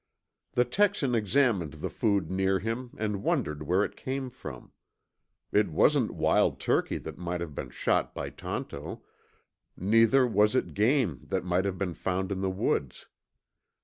[0.53, 4.71] The Texan examined the food near him and wondered where it came from.
[5.51, 9.03] It wasn't wild turkey that might have been shot by Tonto,
[9.77, 13.05] neither was it game that might have been found in the woods.